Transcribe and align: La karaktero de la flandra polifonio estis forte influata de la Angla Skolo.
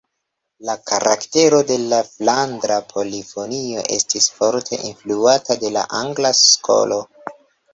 La 0.67 0.75
karaktero 0.91 1.59
de 1.71 1.75
la 1.91 1.99
flandra 2.07 2.77
polifonio 2.93 3.83
estis 3.99 4.31
forte 4.39 4.81
influata 4.91 5.59
de 5.65 5.73
la 5.77 5.85
Angla 6.03 6.33
Skolo. 6.41 6.99